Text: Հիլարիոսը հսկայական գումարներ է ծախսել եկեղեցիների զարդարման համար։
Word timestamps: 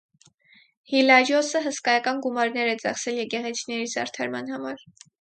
Հիլարիոսը 0.93 1.61
հսկայական 1.67 2.23
գումարներ 2.25 2.73
է 2.73 2.75
ծախսել 2.87 3.23
եկեղեցիների 3.23 3.97
զարդարման 3.97 4.55
համար։ 4.57 4.89